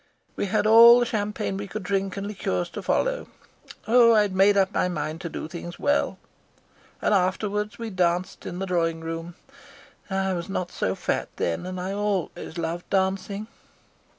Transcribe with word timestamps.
We 0.35 0.47
had 0.47 0.65
all 0.65 0.99
the 0.99 1.05
champagne 1.05 1.57
we 1.57 1.67
could 1.67 1.83
drink 1.83 2.17
and 2.17 2.25
liqueurs 2.25 2.71
to 2.71 2.81
follow. 2.81 3.27
Oh, 3.87 4.15
I'd 4.15 4.33
made 4.35 4.57
up 4.57 4.73
my 4.73 4.89
mind 4.89 5.21
to 5.21 5.29
do 5.29 5.47
things 5.47 5.77
well. 5.77 6.17
And 7.03 7.13
afterwards 7.13 7.77
we 7.77 7.91
danced 7.91 8.47
in 8.47 8.57
the 8.57 8.65
drawing 8.65 9.01
room. 9.01 9.35
I 10.09 10.33
was 10.33 10.49
not 10.49 10.71
so 10.71 10.95
fat, 10.95 11.29
then, 11.35 11.67
and 11.67 11.79
I 11.79 11.91
always 11.93 12.57
loved 12.57 12.89
dancing." 12.89 13.45